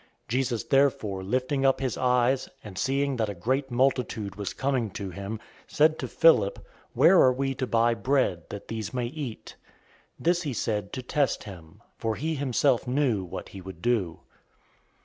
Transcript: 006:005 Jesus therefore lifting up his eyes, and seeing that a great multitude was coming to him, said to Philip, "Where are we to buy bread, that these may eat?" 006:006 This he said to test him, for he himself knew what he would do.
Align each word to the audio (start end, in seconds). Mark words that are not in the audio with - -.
006:005 0.29 0.29
Jesus 0.29 0.63
therefore 0.63 1.23
lifting 1.23 1.63
up 1.63 1.79
his 1.79 1.95
eyes, 1.95 2.49
and 2.63 2.75
seeing 2.75 3.17
that 3.17 3.29
a 3.29 3.35
great 3.35 3.69
multitude 3.69 4.35
was 4.35 4.51
coming 4.51 4.89
to 4.89 5.11
him, 5.11 5.39
said 5.67 5.99
to 5.99 6.07
Philip, 6.07 6.65
"Where 6.95 7.19
are 7.21 7.31
we 7.31 7.53
to 7.53 7.67
buy 7.67 7.93
bread, 7.93 8.49
that 8.49 8.67
these 8.67 8.95
may 8.95 9.05
eat?" 9.05 9.53
006:006 10.17 10.17
This 10.25 10.41
he 10.41 10.53
said 10.53 10.91
to 10.93 11.03
test 11.03 11.43
him, 11.43 11.83
for 11.99 12.15
he 12.15 12.33
himself 12.33 12.87
knew 12.87 13.23
what 13.23 13.49
he 13.49 13.61
would 13.61 13.83
do. 13.83 14.21